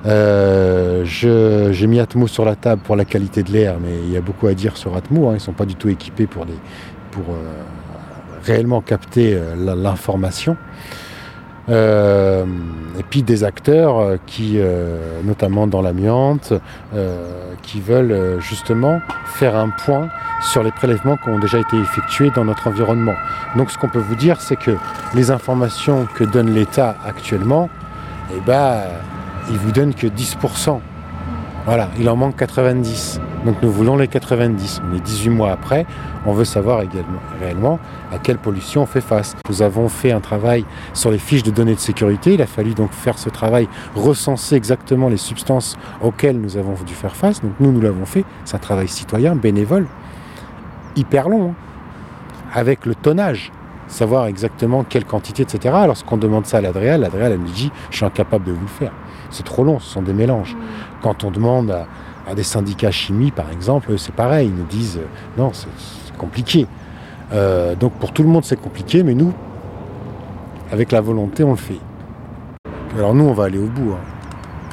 [0.06, 4.16] Euh, J'ai mis Atmo sur la table pour la qualité de l'air, mais il y
[4.16, 5.26] a beaucoup à dire sur Atmo.
[5.28, 5.32] hein.
[5.32, 6.46] Ils ne sont pas du tout équipés pour,
[7.10, 7.24] pour
[8.44, 10.56] réellement capter l'information.
[11.70, 12.44] Euh,
[12.98, 16.52] et puis des acteurs euh, qui, euh, notamment dans l'amiante,
[17.62, 20.08] qui veulent justement faire un point
[20.40, 23.14] sur les prélèvements qui ont déjà été effectués dans notre environnement.
[23.56, 24.70] Donc ce qu'on peut vous dire, c'est que
[25.14, 27.68] les informations que donne l'État actuellement,
[28.34, 28.80] eh ben,
[29.50, 30.80] il vous donne que 10%.
[31.66, 33.20] Voilà, il en manque 90.
[33.44, 34.80] Donc nous voulons les 90.
[34.90, 35.84] On est 18 mois après,
[36.24, 37.78] on veut savoir également, réellement
[38.10, 39.36] à quelle pollution on fait face.
[39.50, 42.34] Nous avons fait un travail sur les fiches de données de sécurité.
[42.34, 46.94] Il a fallu donc faire ce travail, recenser exactement les substances auxquelles nous avons dû
[46.94, 47.42] faire face.
[47.42, 48.24] Donc nous, nous l'avons fait.
[48.46, 49.86] C'est un travail citoyen, bénévole,
[50.96, 51.50] hyper long.
[51.50, 51.54] hein.
[52.54, 53.52] avec le tonnage,
[53.88, 55.74] savoir exactement quelle quantité, etc.
[55.86, 58.66] Lorsqu'on demande ça à l'Adréal, l'Adréal, elle me dit, je suis incapable de vous le
[58.66, 58.92] faire.
[59.30, 60.56] C'est trop long, ce sont des mélanges.
[61.02, 61.70] Quand on demande
[62.26, 65.00] à, des syndicats chimie, par exemple, c'est pareil, ils nous disent,
[65.36, 66.66] non, c'est compliqué.
[67.32, 69.32] Euh, donc pour tout le monde, c'est compliqué, mais nous,
[70.70, 71.80] avec la volonté, on le fait.
[72.94, 73.92] Alors nous, on va aller au bout.
[73.92, 74.00] Hein.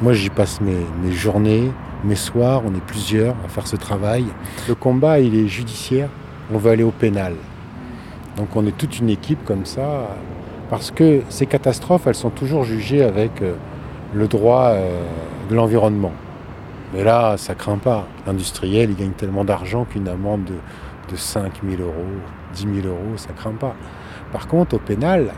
[0.02, 1.70] Moi, j'y passe mes, mes, journées,
[2.04, 4.24] mes soirs, on est plusieurs à faire ce travail.
[4.68, 6.10] Le combat, il est judiciaire,
[6.52, 7.34] on va aller au pénal.
[8.36, 10.08] Donc on est toute une équipe comme ça,
[10.68, 13.54] parce que ces catastrophes, elles sont toujours jugées avec euh,
[14.16, 15.02] le droit euh,
[15.50, 16.12] de l'environnement.
[16.94, 18.06] Mais là, ça craint pas.
[18.26, 20.54] L'industriel, il gagne tellement d'argent qu'une amende de,
[21.12, 21.92] de 5 000 euros,
[22.54, 23.74] 10 000 euros, ça craint pas.
[24.32, 25.32] Par contre, au pénal,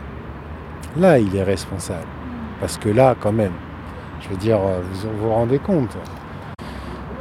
[0.97, 2.07] là, il est responsable.
[2.59, 3.53] Parce que là, quand même,
[4.21, 5.95] je veux dire, vous vous rendez compte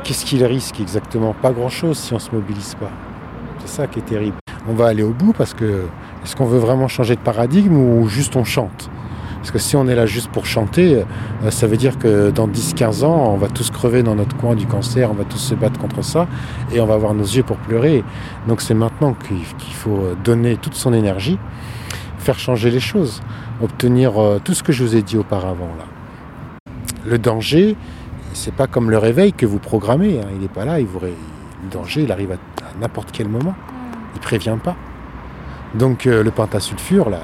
[0.04, 1.34] Qu'est-ce qu'il risque exactement?
[1.34, 2.90] Pas grand-chose si on ne se mobilise pas.
[3.58, 4.38] C'est ça qui est terrible.
[4.66, 5.84] On va aller au bout parce que
[6.24, 8.88] est-ce qu'on veut vraiment changer de paradigme ou juste on chante?
[9.48, 11.04] Parce que si on est là juste pour chanter,
[11.42, 14.54] euh, ça veut dire que dans 10-15 ans, on va tous crever dans notre coin
[14.54, 16.26] du cancer, on va tous se battre contre ça
[16.70, 18.04] et on va avoir nos yeux pour pleurer.
[18.46, 21.38] Donc c'est maintenant qu'il faut donner toute son énergie,
[22.18, 23.22] faire changer les choses
[23.62, 25.84] obtenir euh, tout ce que je vous ai dit auparavant là.
[27.06, 27.76] Le danger,
[28.34, 30.20] c'est pas comme le réveil que vous programmez.
[30.20, 30.28] Hein.
[30.34, 30.78] Il n'est pas là.
[30.80, 31.14] Il vous Le
[31.70, 32.36] danger, il arrive à,
[32.80, 33.54] n'importe quel moment.
[34.14, 34.76] Il prévient pas.
[35.74, 37.20] Donc euh, le pentasulfure là,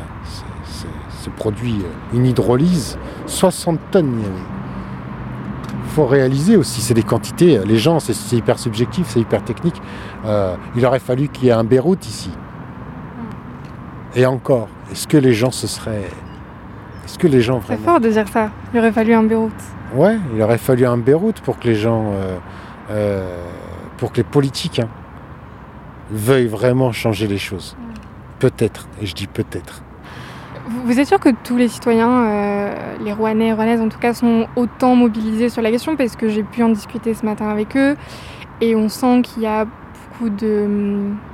[1.24, 5.88] c'est produit euh, une hydrolyse, 60 tonnes il y avait.
[5.88, 7.60] faut réaliser aussi, c'est des quantités.
[7.64, 9.80] Les gens, c'est hyper subjectif, c'est hyper technique.
[10.76, 12.30] il aurait fallu qu'il y ait un Beyrouth ici.
[14.14, 16.08] Et encore, est-ce que les gens se seraient
[17.04, 17.78] est-ce que les gens vraiment...
[17.78, 18.50] C'est fort de dire ça.
[18.72, 19.52] Il aurait fallu un Beyrouth.
[19.94, 22.38] Ouais, il aurait fallu un Beyrouth pour que les gens, euh,
[22.90, 23.36] euh,
[23.98, 24.88] pour que les politiques hein,
[26.10, 27.76] veuillent vraiment changer les choses.
[28.38, 29.82] Peut-être, et je dis peut-être.
[30.66, 32.74] Vous êtes sûr que tous les citoyens, euh,
[33.04, 36.28] les Rouennais et Rouennaises en tout cas, sont autant mobilisés sur la question Parce que
[36.28, 37.96] j'ai pu en discuter ce matin avec eux
[38.60, 40.66] et on sent qu'il y a beaucoup de.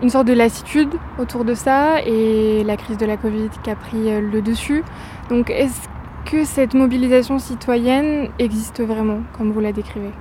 [0.02, 3.76] une sorte de lassitude autour de ça et la crise de la Covid qui a
[3.76, 4.82] pris le dessus.
[5.28, 5.88] Donc est-ce
[6.24, 10.12] que cette mobilisation citoyenne existe vraiment, comme vous la décrivez?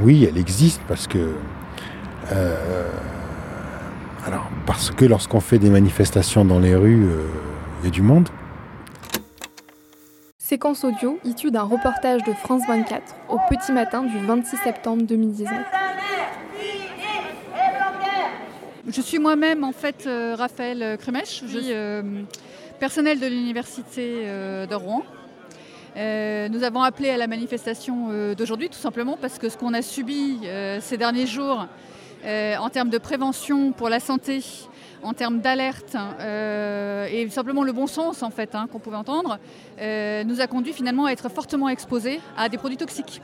[0.00, 1.34] Oui, elle existe parce que...
[2.32, 2.88] Euh,
[4.26, 7.26] alors, parce que lorsqu'on fait des manifestations dans les rues, euh,
[7.80, 8.28] il y a du monde.
[10.38, 15.50] Séquence audio issue d'un reportage de France 24 au petit matin du 26 septembre 2019.
[18.88, 21.42] Je suis moi-même en fait euh, Raphaël Kremech.
[21.46, 21.72] Je suis
[22.80, 25.02] personnel de l'Université euh, de Rouen.
[25.96, 29.74] Euh, nous avons appelé à la manifestation euh, d'aujourd'hui tout simplement parce que ce qu'on
[29.74, 30.40] a subi
[30.80, 31.66] ces derniers jours
[32.24, 34.40] en termes de prévention pour la santé,
[35.02, 35.96] en termes d'alerte
[37.10, 39.38] et simplement le bon sens en fait hein, qu'on pouvait entendre,
[39.78, 43.22] nous a conduit finalement à être fortement exposés à des produits toxiques.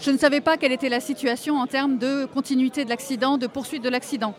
[0.00, 3.46] Je ne savais pas quelle était la situation en termes de continuité de l'accident, de
[3.46, 4.34] poursuite de l'accident.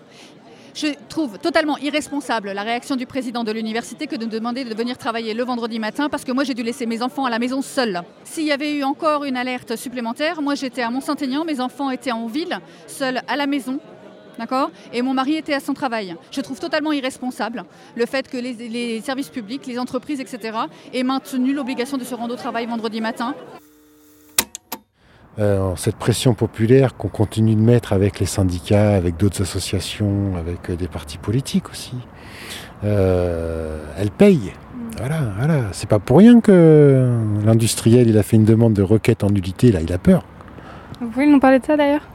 [0.75, 4.73] Je trouve totalement irresponsable la réaction du président de l'université que de me demander de
[4.73, 7.37] venir travailler le vendredi matin parce que moi j'ai dû laisser mes enfants à la
[7.37, 8.01] maison seuls.
[8.23, 12.11] S'il y avait eu encore une alerte supplémentaire, moi j'étais à Mont-Saint-Aignan, mes enfants étaient
[12.11, 13.79] en ville, seuls à la maison.
[14.39, 14.71] D'accord?
[14.93, 16.15] Et mon mari était à son travail.
[16.31, 17.65] Je trouve totalement irresponsable
[17.95, 20.57] le fait que les, les services publics, les entreprises, etc.,
[20.93, 23.35] aient maintenu l'obligation de se rendre au travail vendredi matin.
[25.75, 30.75] Cette pression populaire qu'on continue de mettre avec les syndicats, avec d'autres associations, avec euh,
[30.75, 31.95] des partis politiques aussi,
[32.83, 34.53] euh, elle paye.
[34.53, 34.79] Mm.
[34.97, 35.63] Voilà, voilà.
[35.71, 37.09] C'est pas pour rien que
[37.43, 40.23] l'industriel il a fait une demande de requête en nullité, là, il a peur.
[41.01, 42.07] Vous pouvez nous parler de ça d'ailleurs?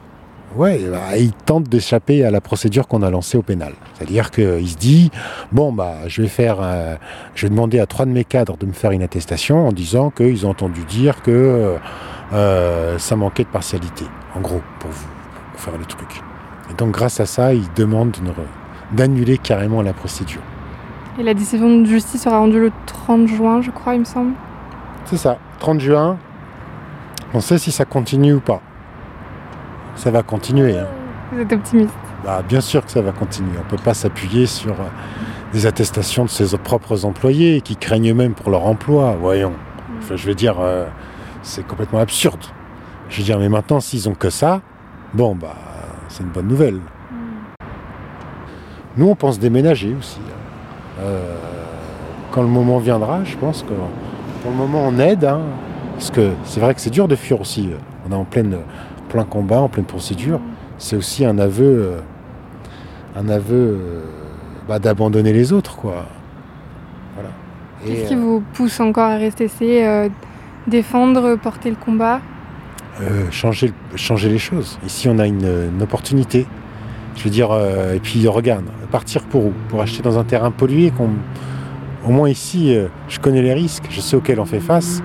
[0.55, 3.73] Ouais, bah, il tente d'échapper à la procédure qu'on a lancée au pénal.
[3.93, 5.11] C'est-à-dire qu'il se dit
[5.51, 6.57] bon bah je vais faire,
[7.35, 10.09] je vais demander à trois de mes cadres de me faire une attestation en disant
[10.09, 11.77] qu'ils ont entendu dire que
[12.33, 15.07] euh, ça manquait de partialité, en gros, pour vous,
[15.53, 16.21] pour faire le truc.
[16.69, 18.15] Et donc grâce à ça, il demande
[18.91, 20.41] d'annuler carrément la procédure.
[21.19, 24.33] Et la décision de justice sera rendue le 30 juin, je crois, il me semble.
[25.05, 26.17] C'est ça, 30 juin.
[27.33, 28.61] On sait si ça continue ou pas.
[29.99, 30.79] Ça va continuer.
[30.79, 30.87] Hein.
[31.29, 33.51] Vous êtes optimiste bah, Bien sûr que ça va continuer.
[33.59, 34.85] On ne peut pas s'appuyer sur euh,
[35.51, 39.17] des attestations de ses propres employés qui craignent même pour leur emploi.
[39.19, 39.51] Voyons.
[39.51, 40.15] Mm.
[40.15, 40.85] je veux dire, euh,
[41.43, 42.39] c'est complètement absurde.
[43.09, 44.61] Je veux dire, mais maintenant, s'ils ont que ça,
[45.13, 45.55] bon, bah,
[46.07, 46.75] c'est une bonne nouvelle.
[46.75, 47.65] Hmm.
[48.95, 50.21] Nous, on pense déménager aussi.
[50.29, 51.01] Hein.
[51.01, 51.35] Euh,
[52.31, 53.73] quand le moment viendra, je pense que
[54.43, 55.25] pour le moment, on aide.
[55.25, 55.41] Hein.
[55.95, 57.69] parce que c'est vrai que c'est dur de fuir aussi.
[58.07, 58.59] On est en pleine,
[59.09, 60.39] plein combat, en pleine procédure.
[60.77, 61.99] C'est aussi un aveu, euh,
[63.17, 64.01] un aveu euh,
[64.67, 66.05] bah, d'abandonner les autres, quoi.
[67.15, 67.29] Voilà.
[67.85, 70.09] Qu'est-ce qui euh, vous pousse encore à rester C'est
[70.67, 72.21] défendre, porter le combat?
[73.31, 74.77] Changer, changer les choses.
[74.85, 76.45] Ici, on a une, une opportunité.
[77.15, 77.49] Je veux dire,
[77.93, 79.53] et puis regarde, partir pour où?
[79.69, 81.09] Pour acheter dans un terrain pollué qu'on.
[82.05, 85.03] Au moins ici, euh, je connais les risques, je sais auxquels on fait face,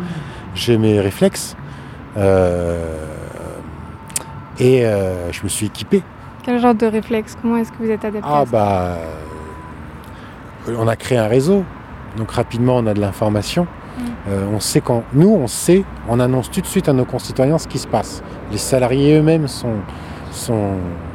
[0.55, 1.57] j'ai mes réflexes.
[2.17, 3.14] euh,
[4.59, 6.03] et euh, je me suis équipé.
[6.43, 7.37] Quel genre de réflexe?
[7.41, 8.99] Comment est-ce que vous êtes adapté Ah bah,
[10.69, 11.65] euh, on a créé un réseau,
[12.17, 13.67] donc rapidement on a de l'information.
[14.29, 17.59] Euh, on sait quand, nous on sait, on annonce tout de suite à nos concitoyens
[17.59, 18.23] ce qui se passe.
[18.51, 19.77] Les salariés eux-mêmes sont,
[20.33, 20.73] sont,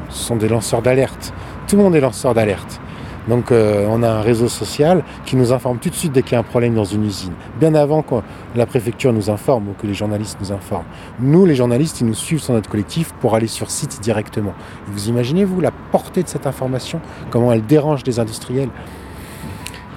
[0.09, 1.33] sont des lanceurs d'alerte.
[1.67, 2.79] Tout le monde est lanceur d'alerte.
[3.27, 6.33] Donc euh, on a un réseau social qui nous informe tout de suite dès qu'il
[6.33, 8.15] y a un problème dans une usine, bien avant que
[8.55, 10.85] la préfecture nous informe ou que les journalistes nous informent.
[11.19, 14.53] Nous, les journalistes, ils nous suivent sur notre collectif pour aller sur site directement.
[14.87, 18.69] Vous imaginez-vous la portée de cette information, comment elle dérange les industriels?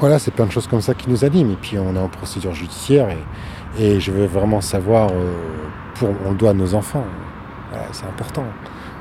[0.00, 1.52] Voilà, c'est plein de choses comme ça qui nous animent.
[1.52, 3.08] Et puis on est en procédure judiciaire
[3.78, 5.32] et, je veux vraiment savoir, euh,
[5.94, 7.04] pour, on le doit à nos enfants.
[7.92, 8.44] C'est important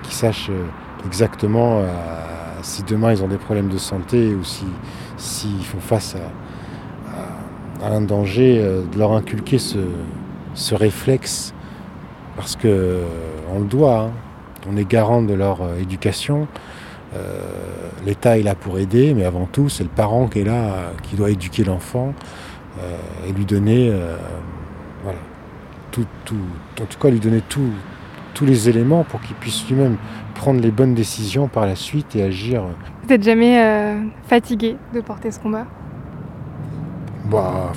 [0.04, 0.64] qu'ils sachent euh,
[1.06, 1.88] exactement euh,
[2.62, 4.66] si demain ils ont des problèmes de santé ou si
[5.18, 9.80] s'ils font face à, un danger, euh, de leur inculquer ce,
[10.54, 11.54] ce réflexe
[12.36, 13.06] parce que euh,
[13.54, 14.00] on le doit.
[14.02, 14.12] hein.
[14.72, 16.48] On est garant de leur éducation.
[18.06, 21.16] L'État est là pour aider, mais avant tout, c'est le parent qui est là, qui
[21.16, 22.14] doit éduquer l'enfant
[23.28, 23.92] et lui donner,
[25.04, 25.18] voilà,
[25.92, 26.36] tout, tout,
[26.80, 27.74] en tout cas, lui donner tout-
[28.42, 29.98] tous les éléments pour qu'il puisse lui-même
[30.34, 32.64] prendre les bonnes décisions par la suite et agir.
[33.04, 35.68] Vous n'êtes jamais euh, fatigué de porter ce combat?
[37.30, 37.72] Bah,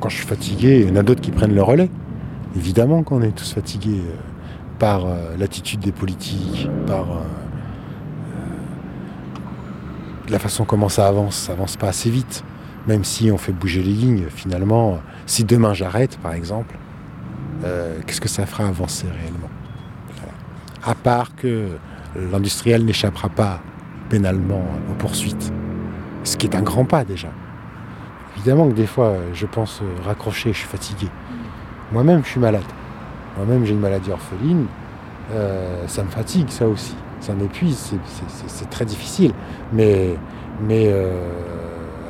[0.00, 1.88] quand je suis fatigué, il y en a d'autres qui prennent le relais.
[2.56, 4.16] Évidemment qu'on est tous fatigués euh,
[4.80, 7.06] par euh, l'attitude des politiques, par
[10.28, 11.36] la façon comment ça avance.
[11.36, 12.42] Ça avance pas assez vite.
[12.88, 16.76] Même si on fait bouger les lignes, finalement, si demain j'arrête, par exemple,
[18.06, 19.48] qu'est-ce que ça fera avancer réellement?
[20.88, 21.66] À part que
[22.16, 23.60] l'industriel n'échappera pas
[24.08, 25.52] pénalement aux poursuites.
[26.24, 27.28] Ce qui est un grand pas déjà.
[28.38, 31.08] Évidemment que des fois, je pense raccrocher, je suis fatigué.
[31.92, 32.64] Moi-même, je suis malade.
[33.36, 34.64] Moi-même, j'ai une maladie orpheline.
[35.32, 36.96] Euh, ça me fatigue, ça aussi.
[37.20, 37.92] Ça m'épuise,
[38.46, 39.32] c'est- très difficile.
[39.74, 40.14] Mais,
[40.66, 41.20] mais euh,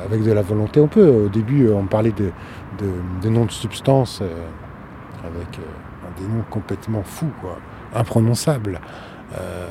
[0.05, 1.25] avec de la volonté, on peut.
[1.25, 4.27] Au début, on parlait de, noms de substances euh,
[5.25, 5.59] avec
[6.17, 7.57] des noms complètement fous, quoi,
[7.95, 8.79] imprononçables.
[9.39, 9.67] Euh,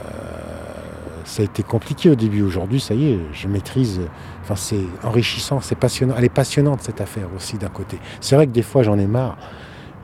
[1.25, 2.43] ça a été compliqué au début.
[2.43, 4.01] Aujourd'hui, ça y est, je maîtrise.
[4.43, 6.15] Enfin, c'est enrichissant, c'est passionnant.
[6.17, 7.99] Elle est passionnante cette affaire aussi d'un côté.
[8.21, 9.37] C'est vrai que des fois, j'en ai marre,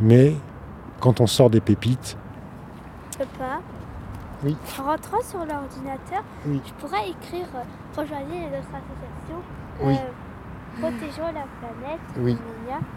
[0.00, 0.34] mais
[1.00, 2.16] quand on sort des pépites,
[3.16, 3.60] Papa,
[4.44, 4.56] Oui.
[4.78, 6.60] en rentrant sur l'ordinateur, Oui.
[6.66, 9.42] je pourrais écrire euh, rejoignez les autres associations,
[9.82, 9.94] Oui.
[9.94, 12.36] euh, protégeons la planète, Oui.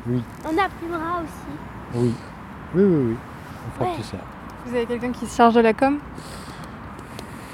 [0.07, 1.95] oui, on imprimera aussi.
[1.95, 2.13] oui,
[2.75, 3.15] oui, oui, oui,
[3.67, 3.95] on fera Ouais.
[3.97, 4.17] tout ça.
[4.67, 5.97] Vous avez quelqu'un qui se charge de la com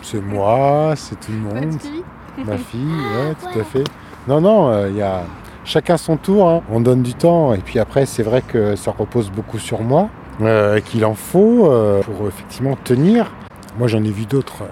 [0.02, 1.72] C'est moi, c'est tout le monde.
[1.74, 2.04] Votre fille
[2.46, 3.84] Ma fille, ouais, tout à fait.
[4.28, 5.24] Non, non, il y a
[5.64, 6.48] chacun son tour.
[6.50, 6.62] hein.
[6.72, 10.10] On donne du temps et puis après, c'est vrai que ça repose beaucoup sur moi,
[10.42, 13.32] euh, qu'il en faut euh, pour effectivement tenir.
[13.78, 14.64] Moi, j'en ai vu d'autres.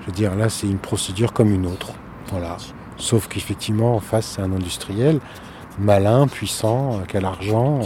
[0.00, 1.92] Je veux dire, là, c'est une procédure comme une autre.
[2.30, 2.56] Voilà.
[2.96, 5.20] Sauf qu'effectivement, en face, c'est un industriel
[5.78, 7.80] malin, puissant, euh, qui a l'argent.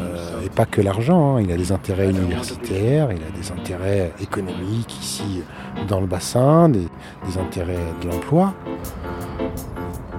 [0.00, 1.42] Euh, et pas que l'argent, hein.
[1.42, 5.42] il a des intérêts universitaires, il a des intérêts économiques ici
[5.88, 6.88] dans le bassin, des,
[7.26, 8.54] des intérêts de l'emploi.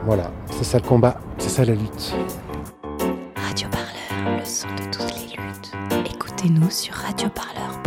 [0.05, 2.13] Voilà, c'est ça le combat, c'est ça la lutte.
[3.35, 5.71] Radio Parleur, le son de toutes les luttes.
[6.13, 7.82] Écoutez-nous sur radioparleur.fr.